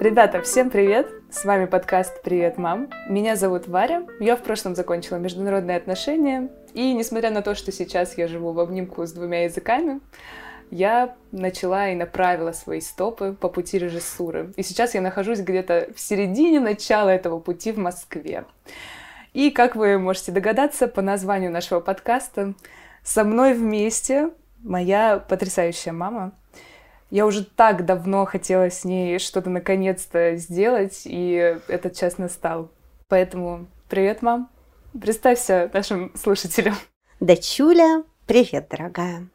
Ребята, 0.00 0.42
всем 0.42 0.70
привет! 0.70 1.08
С 1.28 1.44
вами 1.44 1.64
подкаст 1.64 2.22
«Привет, 2.22 2.56
мам». 2.56 2.88
Меня 3.08 3.34
зовут 3.34 3.66
Варя. 3.66 4.06
Я 4.20 4.36
в 4.36 4.42
прошлом 4.44 4.76
закончила 4.76 5.16
международные 5.16 5.76
отношения. 5.76 6.50
И 6.72 6.94
несмотря 6.94 7.32
на 7.32 7.42
то, 7.42 7.56
что 7.56 7.72
сейчас 7.72 8.16
я 8.16 8.28
живу 8.28 8.52
в 8.52 8.60
обнимку 8.60 9.04
с 9.04 9.10
двумя 9.10 9.42
языками, 9.42 9.98
я 10.70 11.16
начала 11.32 11.88
и 11.88 11.96
направила 11.96 12.52
свои 12.52 12.80
стопы 12.80 13.32
по 13.32 13.48
пути 13.48 13.76
режиссуры. 13.76 14.52
И 14.54 14.62
сейчас 14.62 14.94
я 14.94 15.00
нахожусь 15.00 15.40
где-то 15.40 15.88
в 15.92 15.98
середине 15.98 16.60
начала 16.60 17.08
этого 17.08 17.40
пути 17.40 17.72
в 17.72 17.78
Москве. 17.78 18.44
И, 19.32 19.50
как 19.50 19.74
вы 19.74 19.98
можете 19.98 20.30
догадаться 20.30 20.86
по 20.86 21.02
названию 21.02 21.50
нашего 21.50 21.80
подкаста, 21.80 22.54
со 23.02 23.24
мной 23.24 23.52
вместе 23.52 24.30
моя 24.62 25.18
потрясающая 25.18 25.92
мама— 25.92 26.34
я 27.10 27.26
уже 27.26 27.44
так 27.44 27.84
давно 27.84 28.26
хотела 28.26 28.70
с 28.70 28.84
ней 28.84 29.18
что-то 29.18 29.50
наконец-то 29.50 30.36
сделать, 30.36 31.02
и 31.04 31.58
этот 31.68 31.96
час 31.96 32.18
настал. 32.18 32.70
Поэтому 33.08 33.66
привет, 33.88 34.22
мам. 34.22 34.50
Представься 34.98 35.70
нашим 35.72 36.12
слушателям. 36.14 36.74
Дачуля, 37.20 38.04
привет, 38.26 38.68
дорогая. 38.70 39.26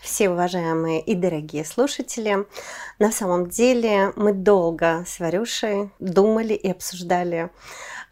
Все 0.00 0.28
уважаемые 0.28 1.00
и 1.00 1.14
дорогие 1.14 1.64
слушатели, 1.64 2.46
на 2.98 3.10
самом 3.10 3.48
деле 3.48 4.12
мы 4.16 4.32
долго 4.32 5.04
с 5.06 5.18
Варюшей 5.18 5.90
думали 5.98 6.52
и 6.52 6.70
обсуждали, 6.70 7.50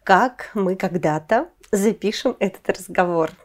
как 0.03 0.49
мы 0.55 0.75
когда-то 0.75 1.49
запишем 1.71 2.35
этот 2.39 2.67
разговор– 2.69 3.31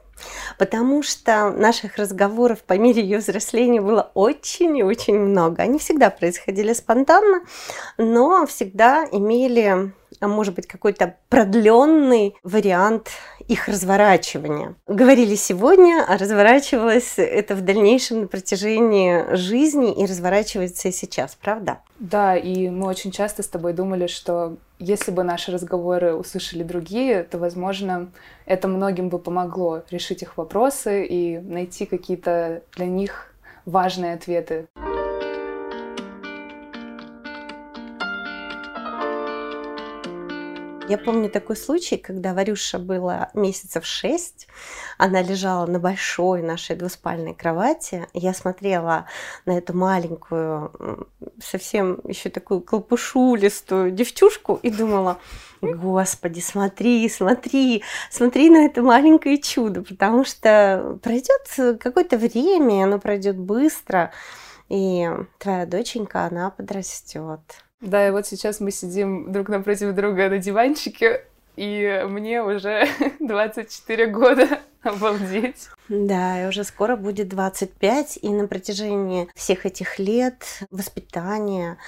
Потому 0.58 1.02
что 1.02 1.50
наших 1.50 1.96
разговоров 1.96 2.62
по 2.64 2.78
мере 2.78 3.02
ее 3.02 3.18
взросления 3.18 3.80
было 3.80 4.10
очень 4.14 4.76
и 4.76 4.82
очень 4.82 5.18
много. 5.18 5.62
Они 5.62 5.78
всегда 5.78 6.10
происходили 6.10 6.72
спонтанно, 6.72 7.42
но 7.96 8.46
всегда 8.46 9.06
имели 9.10 9.92
может 10.20 10.54
быть, 10.54 10.66
какой-то 10.66 11.16
продленный 11.28 12.34
вариант 12.42 13.10
их 13.48 13.66
разворачивания. 13.66 14.74
Говорили 14.86 15.34
сегодня, 15.34 16.04
а 16.06 16.18
разворачивалось 16.18 17.14
это 17.16 17.54
в 17.54 17.62
дальнейшем 17.62 18.20
на 18.20 18.26
протяжении 18.26 19.34
жизни 19.34 19.92
и 19.92 20.06
разворачивается 20.06 20.88
и 20.88 20.92
сейчас, 20.92 21.34
правда? 21.34 21.78
Да, 21.98 22.36
и 22.36 22.68
мы 22.68 22.86
очень 22.86 23.10
часто 23.10 23.42
с 23.42 23.48
тобой 23.48 23.72
думали, 23.72 24.06
что 24.06 24.56
если 24.78 25.10
бы 25.10 25.24
наши 25.24 25.50
разговоры 25.50 26.14
услышали 26.14 26.62
другие, 26.62 27.24
то, 27.24 27.38
возможно, 27.38 28.10
это 28.44 28.68
многим 28.68 29.08
бы 29.08 29.18
помогло 29.18 29.82
решить 29.90 30.22
их 30.22 30.36
вопросы 30.36 31.04
и 31.04 31.38
найти 31.38 31.86
какие-то 31.86 32.62
для 32.76 32.86
них 32.86 33.32
важные 33.64 34.14
ответы. 34.14 34.66
Я 40.88 40.96
помню 40.96 41.28
такой 41.28 41.54
случай, 41.56 41.98
когда 41.98 42.32
Варюша 42.32 42.78
было 42.78 43.28
месяцев 43.34 43.84
шесть, 43.84 44.48
она 44.96 45.20
лежала 45.20 45.66
на 45.66 45.78
большой 45.78 46.40
нашей 46.40 46.76
двуспальной 46.76 47.34
кровати, 47.34 48.08
я 48.14 48.32
смотрела 48.32 49.04
на 49.44 49.58
эту 49.58 49.76
маленькую, 49.76 51.06
совсем 51.44 52.00
еще 52.04 52.30
такую 52.30 52.62
колпушулистую 52.62 53.90
девчушку 53.90 54.58
и 54.62 54.70
думала, 54.70 55.18
Господи, 55.60 56.40
смотри, 56.40 57.06
смотри, 57.10 57.82
смотри 58.10 58.48
на 58.48 58.64
это 58.64 58.80
маленькое 58.80 59.36
чудо, 59.36 59.82
потому 59.82 60.24
что 60.24 60.98
пройдет 61.02 61.80
какое-то 61.80 62.16
время, 62.16 62.84
оно 62.84 62.98
пройдет 62.98 63.36
быстро, 63.36 64.10
и 64.70 65.06
твоя 65.38 65.66
доченька, 65.66 66.24
она 66.24 66.48
подрастет. 66.48 67.40
Да, 67.80 68.08
и 68.08 68.10
вот 68.10 68.26
сейчас 68.26 68.60
мы 68.60 68.70
сидим 68.70 69.32
друг 69.32 69.48
напротив 69.48 69.94
друга 69.94 70.28
на 70.28 70.38
диванчике, 70.38 71.24
и 71.56 72.04
мне 72.06 72.42
уже 72.42 72.86
24 73.20 74.06
года. 74.06 74.60
Обалдеть. 74.82 75.68
Да, 75.88 76.42
и 76.42 76.46
уже 76.46 76.64
скоро 76.64 76.96
будет 76.96 77.28
25, 77.28 78.18
и 78.22 78.28
на 78.28 78.46
протяжении 78.46 79.28
всех 79.34 79.66
этих 79.66 79.98
лет 79.98 80.44
воспитания 80.70 81.78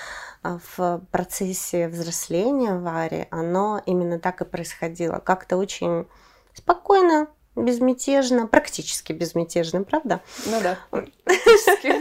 а, 0.43 0.59
в 0.77 1.03
процессе 1.13 1.89
взросления 1.89 2.75
Вари, 2.75 3.27
оно 3.31 3.81
именно 3.87 4.19
так 4.19 4.41
и 4.41 4.45
происходило. 4.45 5.19
Как-то 5.19 5.57
очень 5.57 6.07
спокойно, 6.55 7.29
безмятежно, 7.55 8.47
практически 8.47 9.13
безмятежно, 9.13 9.85
правда? 9.85 10.21
Ну 10.47 10.61
да, 10.61 10.79
практически. 10.91 11.95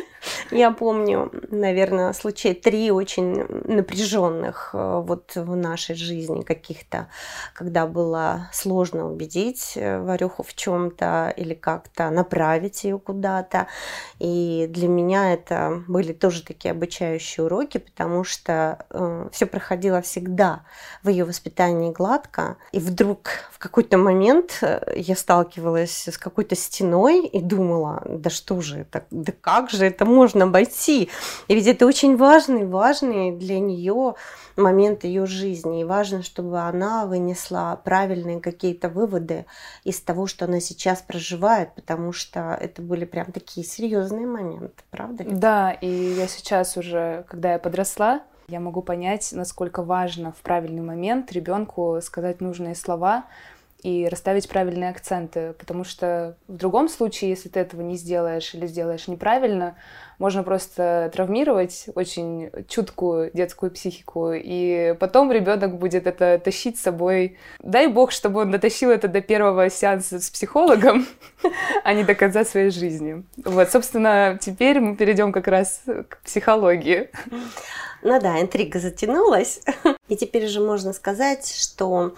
Я 0.52 0.72
помню, 0.72 1.32
наверное, 1.50 2.14
случай 2.14 2.54
три 2.54 2.92
очень 2.92 3.46
напряженных 3.66 4.72
э, 4.74 5.02
вот 5.06 5.36
в 5.36 5.56
нашей 5.56 5.96
жизни 5.96 6.42
каких-то, 6.42 7.08
когда 7.54 7.86
было 7.88 8.50
сложно 8.52 9.12
убедить 9.12 9.74
э, 9.76 10.00
Варюху 10.00 10.44
в 10.44 10.54
чем-то 10.54 11.34
или 11.36 11.54
как-то 11.54 12.10
направить 12.10 12.84
ее 12.84 13.00
куда-то. 13.00 13.68
И 14.20 14.68
для 14.70 14.88
меня 14.88 15.34
это 15.34 15.84
были 15.88 16.14
тоже 16.14 16.44
такие 16.44 16.72
обучающие 16.72 17.46
уроки, 17.46 17.78
потому 17.78 18.24
что 18.24 18.86
э, 18.90 19.30
все 19.32 19.46
проходило 19.46 20.02
всегда 20.02 20.62
в 21.04 21.10
ее 21.10 21.26
воспитании 21.26 21.92
гладко. 21.92 22.58
И 22.72 22.80
вдруг 22.80 23.30
в 23.52 23.60
какой-то 23.60 23.98
момент 23.98 24.60
э, 24.62 24.94
я 24.96 25.16
сталкивалась 25.16 26.08
с 26.08 26.18
какой-то 26.18 26.56
стеной 26.56 27.26
и 27.26 27.42
думала, 27.42 28.02
да 28.06 28.30
что 28.30 28.62
же 28.62 28.80
это, 28.80 29.06
да 29.12 29.34
как 29.42 29.70
же 29.70 29.86
это 29.86 30.06
можно 30.06 30.19
обойти. 30.44 31.10
И 31.48 31.56
ведь 31.56 31.68
это 31.68 31.86
очень 31.86 32.18
важный, 32.18 32.66
важный 32.66 33.32
для 33.32 33.60
нее 33.60 34.16
момент 34.56 35.04
ее 35.04 35.26
жизни. 35.26 35.82
И 35.82 35.86
важно, 35.86 36.22
чтобы 36.24 36.60
она 36.60 37.06
вынесла 37.06 37.80
правильные 37.84 38.40
какие-то 38.40 38.90
выводы 38.90 39.46
из 39.84 40.00
того, 40.02 40.28
что 40.28 40.46
она 40.46 40.60
сейчас 40.60 41.02
проживает, 41.02 41.74
потому 41.76 42.12
что 42.12 42.58
это 42.60 42.82
были 42.82 43.06
прям 43.06 43.32
такие 43.32 43.66
серьезные 43.66 44.28
моменты, 44.28 44.84
правда? 44.92 45.24
Да, 45.28 45.72
и 45.72 45.88
я 45.88 46.28
сейчас 46.28 46.78
уже, 46.78 47.26
когда 47.30 47.54
я 47.54 47.60
подросла, 47.60 48.22
я 48.48 48.60
могу 48.60 48.82
понять, 48.82 49.30
насколько 49.32 49.84
важно 49.84 50.32
в 50.32 50.42
правильный 50.42 50.82
момент 50.82 51.32
ребенку 51.32 52.00
сказать 52.02 52.42
нужные 52.42 52.76
слова, 52.76 53.26
и 53.82 54.08
расставить 54.08 54.50
правильные 54.50 54.90
акценты, 54.90 55.54
потому 55.54 55.84
что 55.84 56.36
в 56.48 56.56
другом 56.56 56.90
случае, 56.90 57.30
если 57.30 57.50
ты 57.50 57.60
этого 57.60 57.82
не 57.82 57.96
сделаешь 57.96 58.54
или 58.54 58.68
сделаешь 58.68 59.08
неправильно, 59.08 59.76
можно 60.18 60.44
просто 60.44 61.10
травмировать 61.14 61.86
очень 61.96 62.52
чуткую 62.68 63.32
детскую 63.34 63.72
психику, 63.72 64.34
и 64.34 64.96
потом 65.00 65.32
ребенок 65.32 65.78
будет 65.78 66.08
это 66.08 66.40
тащить 66.44 66.78
с 66.78 66.82
собой. 66.82 67.38
Дай 67.60 67.88
бог, 67.88 68.12
чтобы 68.12 68.42
он 68.42 68.52
дотащил 68.52 68.92
это 68.92 69.08
до 69.08 69.22
первого 69.22 69.70
сеанса 69.70 70.20
с 70.20 70.30
психологом, 70.30 71.08
а 71.84 71.94
не 71.94 72.04
до 72.04 72.16
конца 72.16 72.44
своей 72.44 72.70
жизни. 72.70 73.24
Вот, 73.46 73.72
собственно, 73.72 74.38
теперь 74.42 74.82
мы 74.82 74.98
перейдем 74.98 75.32
как 75.32 75.48
раз 75.48 75.84
к 76.10 76.22
психологии. 76.24 77.10
Ну 78.02 78.20
да, 78.20 78.42
интрига 78.42 78.80
затянулась. 78.80 79.62
И 80.08 80.16
теперь 80.16 80.48
же 80.48 80.60
можно 80.60 80.94
сказать, 80.94 81.48
что 81.54 82.14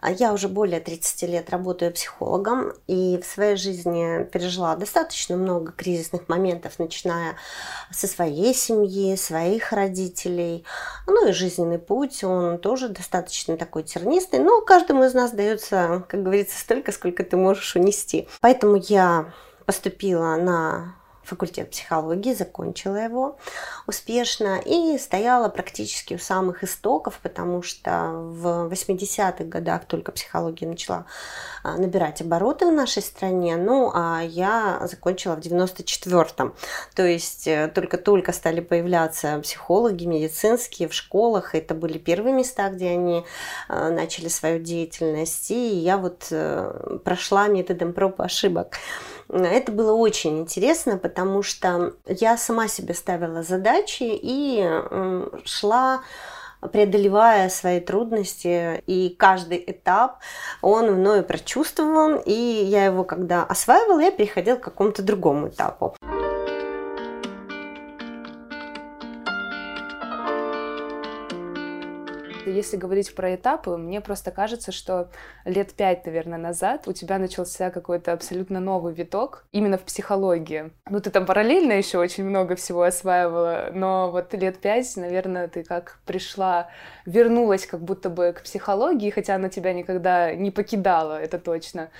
а 0.00 0.10
я 0.12 0.32
уже 0.32 0.48
более 0.48 0.80
30 0.80 1.22
лет 1.22 1.50
работаю 1.50 1.92
психологом 1.92 2.72
и 2.86 3.18
в 3.20 3.26
своей 3.26 3.56
жизни 3.56 4.24
пережила 4.24 4.76
достаточно 4.76 5.36
много 5.36 5.72
кризисных 5.72 6.28
моментов, 6.28 6.78
начиная 6.78 7.36
со 7.90 8.06
своей 8.06 8.54
семьи, 8.54 9.16
своих 9.16 9.72
родителей. 9.72 10.64
Ну 11.06 11.28
и 11.28 11.32
жизненный 11.32 11.78
путь, 11.78 12.22
он 12.24 12.58
тоже 12.58 12.88
достаточно 12.88 13.56
такой 13.56 13.82
тернистый, 13.82 14.38
но 14.38 14.60
каждому 14.60 15.04
из 15.04 15.14
нас 15.14 15.32
дается, 15.32 16.04
как 16.08 16.22
говорится, 16.22 16.58
столько, 16.58 16.92
сколько 16.92 17.24
ты 17.24 17.36
можешь 17.36 17.74
унести. 17.74 18.28
Поэтому 18.40 18.76
я 18.76 19.32
поступила 19.64 20.36
на 20.36 20.94
факультет 21.26 21.70
психологии, 21.70 22.34
закончила 22.34 22.96
его 22.96 23.38
успешно 23.86 24.60
и 24.64 24.98
стояла 24.98 25.48
практически 25.48 26.14
у 26.14 26.18
самых 26.18 26.64
истоков, 26.64 27.18
потому 27.22 27.62
что 27.62 28.12
в 28.12 28.68
80-х 28.72 29.44
годах 29.44 29.84
только 29.86 30.12
психология 30.12 30.66
начала 30.66 31.06
а, 31.62 31.76
набирать 31.76 32.20
обороты 32.20 32.66
в 32.66 32.72
нашей 32.72 33.02
стране, 33.02 33.56
ну 33.56 33.90
а 33.94 34.22
я 34.22 34.80
закончила 34.86 35.36
в 35.36 35.40
94-м. 35.40 36.54
То 36.94 37.04
есть 37.04 37.46
э, 37.46 37.68
только-только 37.68 38.32
стали 38.32 38.60
появляться 38.60 39.40
психологи 39.40 40.04
медицинские 40.04 40.88
в 40.88 40.94
школах, 40.94 41.54
это 41.54 41.74
были 41.74 41.98
первые 41.98 42.34
места, 42.34 42.68
где 42.70 42.90
они 42.90 43.24
а, 43.68 43.90
начали 43.90 44.28
свою 44.28 44.60
деятельность, 44.60 45.50
и 45.50 45.68
я 45.76 45.96
вот 45.96 46.28
э, 46.30 46.98
прошла 47.04 47.48
методом 47.48 47.92
проб 47.92 48.20
и 48.20 48.24
ошибок. 48.24 48.76
Это 49.28 49.72
было 49.72 49.92
очень 49.92 50.38
интересно, 50.38 50.98
потому 50.98 51.42
что 51.42 51.94
я 52.06 52.36
сама 52.36 52.68
себе 52.68 52.94
ставила 52.94 53.42
задачи 53.42 54.04
и 54.04 54.68
шла 55.44 56.02
преодолевая 56.72 57.48
свои 57.48 57.80
трудности, 57.80 58.82
и 58.86 59.14
каждый 59.18 59.62
этап 59.66 60.18
он 60.62 60.92
мною 60.92 61.22
прочувствован, 61.22 62.20
и 62.24 62.32
я 62.32 62.86
его, 62.86 63.04
когда 63.04 63.44
осваивала, 63.44 64.00
я 64.00 64.10
переходила 64.10 64.56
к 64.56 64.62
какому-то 64.62 65.02
другому 65.02 65.48
этапу. 65.48 65.94
Если 72.46 72.76
говорить 72.76 73.14
про 73.14 73.34
этапы, 73.34 73.76
мне 73.76 74.00
просто 74.00 74.30
кажется, 74.30 74.70
что 74.70 75.08
лет 75.44 75.72
пять, 75.72 76.06
наверное, 76.06 76.38
назад 76.38 76.86
у 76.86 76.92
тебя 76.92 77.18
начался 77.18 77.70
какой-то 77.70 78.12
абсолютно 78.12 78.60
новый 78.60 78.94
виток 78.94 79.44
именно 79.50 79.78
в 79.78 79.82
психологии. 79.82 80.70
Ну, 80.88 81.00
ты 81.00 81.10
там 81.10 81.26
параллельно 81.26 81.72
еще 81.72 81.98
очень 81.98 82.24
много 82.24 82.54
всего 82.54 82.82
осваивала, 82.82 83.70
но 83.72 84.10
вот 84.10 84.32
лет 84.34 84.58
пять, 84.58 84.96
наверное, 84.96 85.48
ты 85.48 85.64
как 85.64 85.98
пришла, 86.06 86.68
вернулась 87.04 87.66
как 87.66 87.80
будто 87.80 88.10
бы 88.10 88.32
к 88.32 88.42
психологии, 88.42 89.10
хотя 89.10 89.34
она 89.34 89.48
тебя 89.48 89.72
никогда 89.72 90.34
не 90.34 90.50
покидала, 90.50 91.20
это 91.20 91.38
точно 91.38 91.90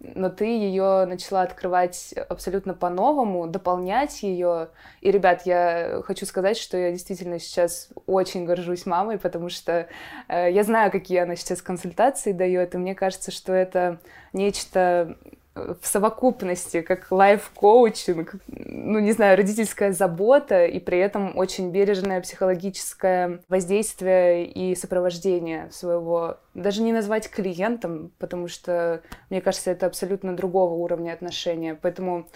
но 0.00 0.28
ты 0.28 0.44
ее 0.44 1.06
начала 1.06 1.42
открывать 1.42 2.14
абсолютно 2.28 2.74
по-новому, 2.74 3.46
дополнять 3.46 4.22
ее. 4.22 4.68
И, 5.00 5.10
ребят, 5.10 5.42
я 5.46 6.02
хочу 6.04 6.26
сказать, 6.26 6.58
что 6.58 6.76
я 6.76 6.92
действительно 6.92 7.38
сейчас 7.38 7.88
очень 8.06 8.44
горжусь 8.44 8.84
мамой, 8.84 9.18
потому 9.18 9.48
что 9.48 9.88
э, 10.28 10.52
я 10.52 10.64
знаю, 10.64 10.90
какие 10.92 11.18
она 11.18 11.34
сейчас 11.34 11.62
консультации 11.62 12.32
дает, 12.32 12.74
и 12.74 12.78
мне 12.78 12.94
кажется, 12.94 13.30
что 13.30 13.52
это 13.52 13.98
нечто 14.32 15.16
в 15.56 15.86
совокупности, 15.86 16.82
как 16.82 17.10
лайф-коучинг, 17.10 18.34
ну, 18.46 18.98
не 18.98 19.12
знаю, 19.12 19.36
родительская 19.36 19.92
забота 19.92 20.66
и 20.66 20.78
при 20.78 20.98
этом 20.98 21.36
очень 21.36 21.70
бережное 21.70 22.20
психологическое 22.20 23.40
воздействие 23.48 24.46
и 24.46 24.74
сопровождение 24.74 25.70
своего, 25.70 26.36
даже 26.54 26.82
не 26.82 26.92
назвать 26.92 27.30
клиентом, 27.30 28.12
потому 28.18 28.48
что, 28.48 29.00
мне 29.30 29.40
кажется, 29.40 29.70
это 29.70 29.86
абсолютно 29.86 30.36
другого 30.36 30.74
уровня 30.74 31.12
отношения. 31.12 31.78
Поэтому 31.80 32.28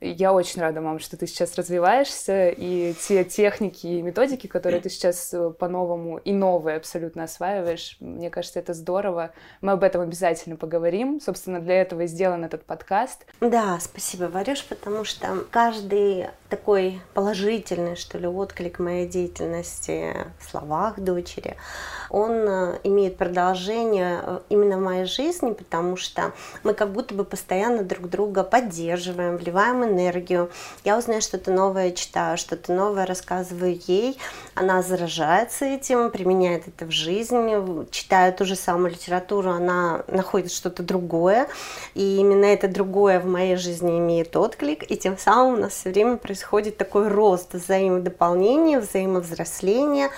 я 0.00 0.34
очень 0.34 0.60
рада, 0.60 0.82
мам, 0.82 0.98
что 0.98 1.16
ты 1.16 1.26
сейчас 1.26 1.54
развиваешься, 1.56 2.50
и 2.50 2.92
те 2.94 3.24
техники 3.24 3.86
и 3.86 4.02
методики, 4.02 4.46
которые 4.46 4.82
ты 4.82 4.90
сейчас 4.90 5.32
э, 5.32 5.50
по-новому 5.50 6.18
и 6.18 6.32
новые 6.32 6.76
абсолютно 6.76 7.24
осваиваешь, 7.24 7.96
мне 8.00 8.28
кажется, 8.28 8.58
это 8.58 8.74
здорово. 8.74 9.32
Мы 9.62 9.72
об 9.72 9.82
этом 9.82 10.02
обязательно 10.02 10.56
поговорим. 10.56 11.18
Собственно, 11.20 11.60
для 11.60 11.80
этого 11.80 12.02
и 12.02 12.06
сделан 12.08 12.44
этот 12.44 12.64
подкаст. 12.64 13.24
Да, 13.40 13.78
спасибо, 13.80 14.24
Варюш, 14.24 14.64
потому 14.64 15.04
что 15.04 15.44
каждый 15.50 16.26
такой 16.50 17.00
положительный, 17.14 17.96
что 17.96 18.18
ли, 18.18 18.26
отклик 18.26 18.78
моей 18.78 19.08
деятельности 19.08 20.14
в 20.38 20.50
словах 20.50 21.00
дочери, 21.00 21.56
он 22.10 22.32
э, 22.32 22.78
имеет 22.84 23.16
продолжение 23.16 24.20
э, 24.22 24.40
именно 24.50 24.76
в 24.76 24.82
моей 24.82 25.06
жизни, 25.06 25.52
потому 25.52 25.96
что 25.96 26.32
мы 26.64 26.74
как 26.74 26.92
будто 26.92 27.14
бы 27.14 27.24
постоянно 27.24 27.82
друг 27.82 28.10
друга 28.10 28.44
поддерживаем, 28.44 29.38
вливаем 29.38 29.85
энергию. 29.88 30.50
Я 30.84 30.98
узнаю 30.98 31.20
что-то 31.22 31.50
новое, 31.50 31.92
читаю 31.92 32.36
что-то 32.38 32.72
новое, 32.72 33.06
рассказываю 33.06 33.80
ей. 33.86 34.18
Она 34.54 34.82
заражается 34.82 35.64
этим, 35.64 36.10
применяет 36.10 36.68
это 36.68 36.86
в 36.86 36.90
жизни, 36.90 37.86
читая 37.90 38.32
ту 38.32 38.44
же 38.44 38.56
самую 38.56 38.92
литературу, 38.92 39.50
она 39.50 40.02
находит 40.08 40.52
что-то 40.52 40.82
другое. 40.82 41.48
И 41.94 42.16
именно 42.16 42.46
это 42.46 42.68
другое 42.68 43.20
в 43.20 43.26
моей 43.26 43.56
жизни 43.56 43.98
имеет 43.98 44.36
отклик. 44.36 44.90
И 44.90 44.96
тем 44.96 45.18
самым 45.18 45.54
у 45.54 45.56
нас 45.62 45.72
все 45.74 45.90
время 45.90 46.16
происходит 46.16 46.76
такой 46.76 47.08
рост 47.08 47.54
взаимодополнения, 47.54 48.78
взаимовзросления, 48.78 50.10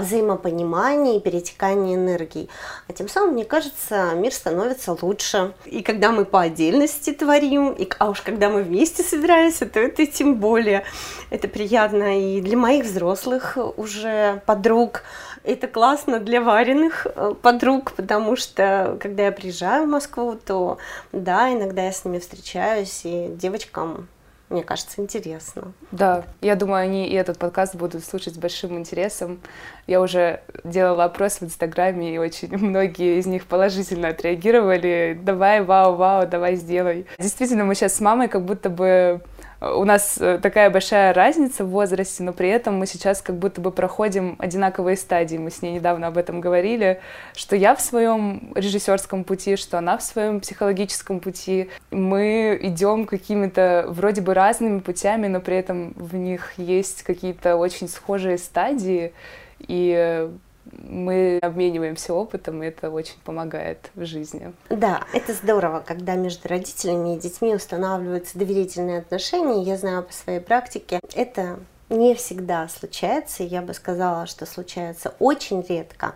взаимопонимания 0.00 1.16
и 1.16 1.20
перетекания 1.20 1.94
энергии. 1.94 2.48
А 2.88 2.92
тем 2.92 3.08
самым, 3.08 3.34
мне 3.34 3.44
кажется, 3.44 4.12
мир 4.14 4.32
становится 4.32 4.96
лучше. 5.00 5.54
И 5.64 5.82
когда 5.82 6.12
мы 6.12 6.24
по 6.24 6.40
отдельности 6.40 7.12
творим, 7.12 7.72
и, 7.72 7.88
а 7.98 8.10
уж 8.10 8.20
когда 8.22 8.48
мы 8.48 8.62
вместе 8.62 9.02
собираемся, 9.02 9.66
то 9.66 9.80
это 9.80 10.06
тем 10.06 10.36
более 10.36 10.84
это 11.30 11.48
приятно 11.48 12.20
и 12.20 12.40
для 12.40 12.56
моих 12.56 12.84
взрослых 12.84 13.56
уже 13.76 14.42
подруг. 14.46 15.02
Это 15.42 15.66
классно 15.66 16.20
для 16.20 16.40
вареных 16.40 17.06
э, 17.06 17.34
подруг, 17.40 17.92
потому 17.92 18.34
что 18.36 18.96
когда 19.00 19.24
я 19.24 19.32
приезжаю 19.32 19.84
в 19.84 19.90
Москву, 19.90 20.38
то 20.42 20.78
да, 21.12 21.52
иногда 21.52 21.84
я 21.84 21.92
с 21.92 22.04
ними 22.04 22.18
встречаюсь, 22.18 23.02
и 23.04 23.28
девочкам 23.28 24.08
мне 24.50 24.62
кажется, 24.62 25.00
интересно. 25.00 25.72
Да, 25.90 26.24
я 26.40 26.54
думаю, 26.54 26.82
они 26.82 27.08
и 27.08 27.14
этот 27.14 27.38
подкаст 27.38 27.74
будут 27.74 28.04
слушать 28.04 28.34
с 28.34 28.38
большим 28.38 28.78
интересом. 28.78 29.40
Я 29.86 30.00
уже 30.00 30.42
делала 30.64 31.04
опрос 31.04 31.40
в 31.40 31.44
Инстаграме, 31.44 32.14
и 32.14 32.18
очень 32.18 32.56
многие 32.56 33.18
из 33.18 33.26
них 33.26 33.46
положительно 33.46 34.08
отреагировали. 34.08 35.18
Давай, 35.20 35.62
вау, 35.62 35.96
вау, 35.96 36.26
давай 36.26 36.56
сделай. 36.56 37.06
Действительно, 37.18 37.64
мы 37.64 37.74
сейчас 37.74 37.94
с 37.94 38.00
мамой 38.00 38.28
как 38.28 38.44
будто 38.44 38.68
бы 38.68 39.22
у 39.60 39.84
нас 39.84 40.18
э, 40.18 40.38
такая 40.42 40.70
большая 40.70 41.14
разница 41.14 41.64
в 41.64 41.68
возрасте, 41.68 42.22
но 42.22 42.32
при 42.32 42.48
этом 42.48 42.76
мы 42.78 42.86
сейчас 42.86 43.22
как 43.22 43.36
будто 43.36 43.60
бы 43.60 43.70
проходим 43.70 44.36
одинаковые 44.38 44.96
стадии. 44.96 45.36
Мы 45.36 45.50
с 45.50 45.62
ней 45.62 45.72
недавно 45.72 46.08
об 46.08 46.18
этом 46.18 46.40
говорили, 46.40 47.00
что 47.34 47.56
я 47.56 47.74
в 47.74 47.80
своем 47.80 48.52
режиссерском 48.54 49.24
пути, 49.24 49.56
что 49.56 49.78
она 49.78 49.96
в 49.96 50.02
своем 50.02 50.40
психологическом 50.40 51.20
пути. 51.20 51.70
Мы 51.90 52.58
идем 52.62 53.06
какими-то 53.06 53.86
вроде 53.88 54.20
бы 54.20 54.34
разными 54.34 54.80
путями, 54.80 55.28
но 55.28 55.40
при 55.40 55.56
этом 55.56 55.92
в 55.96 56.14
них 56.16 56.54
есть 56.56 57.02
какие-то 57.02 57.56
очень 57.56 57.88
схожие 57.88 58.38
стадии. 58.38 59.12
И 59.60 60.28
мы 60.72 61.38
обмениваемся 61.42 62.14
опытом, 62.14 62.62
и 62.62 62.66
это 62.66 62.90
очень 62.90 63.16
помогает 63.24 63.90
в 63.94 64.04
жизни. 64.04 64.52
Да, 64.70 65.02
это 65.12 65.32
здорово, 65.32 65.82
когда 65.84 66.14
между 66.14 66.48
родителями 66.48 67.16
и 67.16 67.18
детьми 67.18 67.54
устанавливаются 67.54 68.38
доверительные 68.38 68.98
отношения. 68.98 69.62
Я 69.62 69.76
знаю 69.76 70.02
по 70.02 70.12
своей 70.12 70.40
практике, 70.40 71.00
это 71.14 71.58
не 71.90 72.14
всегда 72.14 72.68
случается, 72.68 73.42
я 73.42 73.60
бы 73.60 73.74
сказала, 73.74 74.26
что 74.26 74.46
случается 74.46 75.14
очень 75.18 75.64
редко. 75.68 76.14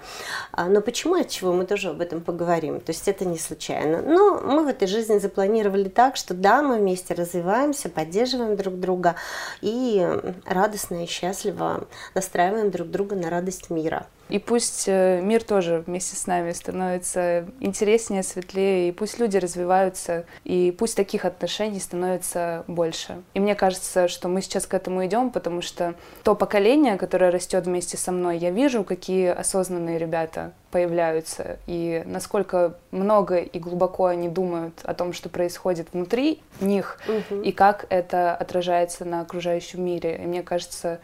А, 0.53 0.67
но 0.67 0.81
почему, 0.81 1.15
от 1.15 1.29
чего, 1.29 1.53
мы 1.53 1.67
тоже 1.67 1.91
об 1.91 2.01
этом 2.01 2.21
поговорим. 2.21 2.81
То 2.81 2.91
есть 2.91 3.07
это 3.07 3.25
не 3.25 3.39
случайно. 3.39 4.03
Но 4.03 4.41
мы 4.41 4.65
в 4.65 4.69
этой 4.69 4.89
жизни 4.89 5.19
запланировали 5.19 5.89
так, 5.89 6.17
что 6.17 6.35
да, 6.35 6.63
мы 6.63 6.79
вместе 6.79 7.15
развиваемся, 7.15 7.89
поддерживаем 7.89 8.57
друг 8.57 8.79
друга 8.81 9.17
и 9.61 10.07
радостно 10.47 11.05
и 11.05 11.07
счастливо 11.07 11.87
настраиваем 12.15 12.71
друг 12.71 12.91
друга 12.91 13.15
на 13.15 13.31
радость 13.31 13.71
мира. 13.71 14.07
И 14.29 14.39
пусть 14.39 14.85
э, 14.87 15.21
мир 15.23 15.43
тоже 15.43 15.83
вместе 15.87 16.17
с 16.17 16.27
нами 16.27 16.53
становится 16.53 17.47
интереснее, 17.61 18.23
светлее, 18.23 18.89
и 18.89 18.93
пусть 18.93 19.19
люди 19.19 19.37
развиваются, 19.37 20.25
и 20.45 20.75
пусть 20.77 20.97
таких 20.97 21.25
отношений 21.25 21.81
становится 21.81 22.65
больше. 22.67 23.23
И 23.35 23.41
мне 23.41 23.55
кажется, 23.55 24.09
что 24.09 24.29
мы 24.29 24.43
сейчас 24.43 24.67
к 24.67 24.75
этому 24.75 25.05
идем, 25.07 25.31
потому 25.31 25.63
что 25.63 25.95
то 26.23 26.35
поколение, 26.35 26.97
которое 26.97 27.31
растет 27.31 27.67
вместе 27.67 27.97
со 27.97 28.13
мной, 28.13 28.39
я 28.39 28.51
вижу, 28.51 28.85
какие 28.85 29.29
осознанные 29.29 29.99
ребята 29.99 30.53
появляются, 30.71 31.59
и 31.67 32.03
насколько 32.05 32.75
много 32.91 33.39
и 33.39 33.59
глубоко 33.59 34.07
они 34.07 34.29
думают 34.29 34.75
о 34.83 34.95
том, 34.95 35.13
что 35.13 35.29
происходит 35.29 35.89
внутри 35.93 36.41
них, 36.61 36.99
угу. 37.09 37.41
и 37.41 37.53
как 37.53 37.87
это 37.89 38.35
отражается 38.35 39.05
на 39.05 39.23
окружающем 39.23 39.83
мире. 39.83 40.21
И 40.23 40.27
мне 40.27 40.43
кажется, 40.43 41.01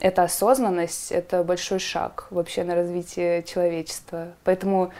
эта 0.00 0.24
осознанность— 0.24 1.10
это 1.12 1.44
большой 1.44 1.78
шаг 1.78 2.26
вообще 2.30 2.64
на 2.64 2.74
развитие 2.74 3.42
человечества. 3.42 4.28
Поэтому, 4.44 4.92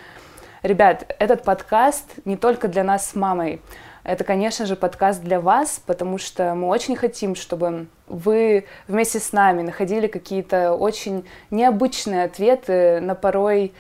ребят, 0.63 1.15
этот 1.19 1.43
подкаст 1.43 2.07
не 2.25 2.37
только 2.37 2.69
для 2.69 2.85
нас 2.85 3.09
с 3.09 3.15
мамой. 3.15 3.61
Это, 4.05 4.25
конечно 4.25 4.67
же, 4.67 4.75
подкаст 4.75 5.23
для 5.23 5.41
вас, 5.41 5.81
потому 5.87 6.19
что 6.19 6.55
мы 6.55 6.69
очень 6.69 6.97
хотим, 6.97 7.37
чтобы 7.37 7.87
вы 8.09 8.67
вместе 8.89 9.21
с 9.21 9.33
нами 9.33 9.63
находили 9.63 10.09
какие-то 10.09 10.75
очень 10.75 11.25
необычные 11.51 12.25
ответы 12.25 13.01
на 13.01 13.15
порой 13.15 13.73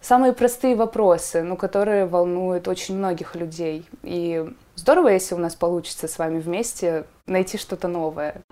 самые 0.00 0.32
простые 0.32 0.76
вопросы, 0.76 1.42
но 1.42 1.56
которые 1.56 2.06
волнуют 2.06 2.68
очень 2.68 2.96
многих 2.96 3.34
людей. 3.34 3.84
И 4.02 4.46
здорово, 4.76 5.08
если 5.08 5.34
у 5.34 5.38
нас 5.38 5.56
получится 5.56 6.06
с 6.06 6.18
вами 6.18 6.38
вместе 6.38 7.04
найти 7.26 7.58
что-то 7.58 7.88
новое. 7.88 8.42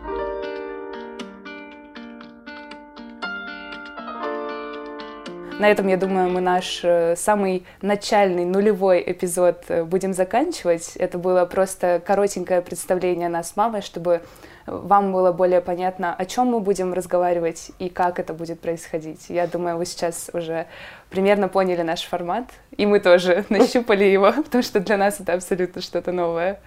На 5.62 5.70
этом, 5.70 5.86
я 5.86 5.96
думаю, 5.96 6.28
мы 6.28 6.40
наш 6.40 6.80
э, 6.82 7.14
самый 7.14 7.64
начальный 7.82 8.44
нулевой 8.44 9.00
эпизод 9.06 9.62
э, 9.68 9.84
будем 9.84 10.12
заканчивать. 10.12 10.96
Это 10.96 11.18
было 11.18 11.44
просто 11.44 12.02
коротенькое 12.04 12.62
представление 12.62 13.28
нас 13.28 13.50
с 13.50 13.56
мамой, 13.56 13.80
чтобы 13.80 14.22
вам 14.66 15.12
было 15.12 15.30
более 15.30 15.60
понятно, 15.60 16.16
о 16.16 16.24
чем 16.24 16.48
мы 16.48 16.58
будем 16.58 16.92
разговаривать 16.92 17.70
и 17.78 17.88
как 17.88 18.18
это 18.18 18.34
будет 18.34 18.58
происходить. 18.58 19.26
Я 19.28 19.46
думаю, 19.46 19.76
вы 19.76 19.86
сейчас 19.86 20.30
уже 20.32 20.66
примерно 21.10 21.46
поняли 21.46 21.82
наш 21.82 22.02
формат, 22.02 22.46
и 22.76 22.84
мы 22.84 22.98
тоже 22.98 23.44
нащупали 23.48 24.02
его, 24.02 24.32
потому 24.32 24.64
что 24.64 24.80
для 24.80 24.96
нас 24.96 25.20
это 25.20 25.34
абсолютно 25.34 25.80
что-то 25.80 26.10
новое. 26.10 26.58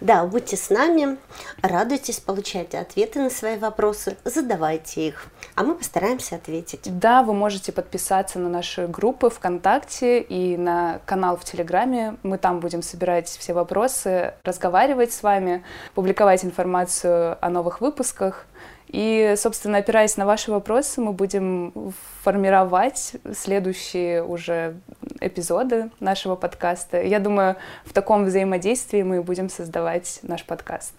Да, 0.00 0.24
будьте 0.24 0.56
с 0.56 0.70
нами, 0.70 1.18
радуйтесь, 1.60 2.20
получайте 2.20 2.78
ответы 2.78 3.20
на 3.20 3.30
свои 3.30 3.58
вопросы, 3.58 4.16
задавайте 4.24 5.08
их, 5.08 5.26
а 5.56 5.64
мы 5.64 5.74
постараемся 5.74 6.36
ответить. 6.36 6.82
Да, 6.98 7.24
вы 7.24 7.34
можете 7.34 7.72
подписаться 7.72 8.38
на 8.38 8.48
наши 8.48 8.86
группы 8.86 9.28
ВКонтакте 9.28 10.20
и 10.20 10.56
на 10.56 11.00
канал 11.04 11.36
в 11.36 11.44
Телеграме. 11.44 12.16
Мы 12.22 12.38
там 12.38 12.60
будем 12.60 12.82
собирать 12.82 13.28
все 13.28 13.54
вопросы, 13.54 14.34
разговаривать 14.44 15.12
с 15.12 15.22
вами, 15.24 15.64
публиковать 15.94 16.44
информацию 16.44 17.36
о 17.44 17.50
новых 17.50 17.80
выпусках. 17.80 18.46
И, 18.88 19.34
собственно, 19.36 19.78
опираясь 19.78 20.16
на 20.16 20.26
ваши 20.26 20.50
вопросы, 20.50 21.00
мы 21.00 21.12
будем 21.12 21.92
формировать 22.22 23.12
следующие 23.34 24.22
уже 24.24 24.76
эпизоды 25.20 25.90
нашего 26.00 26.36
подкаста. 26.36 27.02
Я 27.02 27.18
думаю, 27.18 27.56
в 27.84 27.92
таком 27.92 28.24
взаимодействии 28.24 29.02
мы 29.02 29.22
будем 29.22 29.48
создавать 29.50 30.20
наш 30.22 30.44
подкаст. 30.44 30.92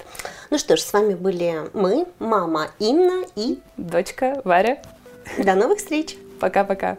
Ну 0.50 0.58
что 0.58 0.75
ж, 0.75 0.81
с 0.81 0.93
вами 0.93 1.15
были 1.15 1.69
мы, 1.74 2.05
мама 2.19 2.67
Инна 2.79 3.25
и 3.36 3.60
дочка 3.77 4.41
Варя. 4.43 4.77
До 5.38 5.55
новых 5.55 5.77
встреч! 5.79 6.17
Пока-пока! 6.39 6.98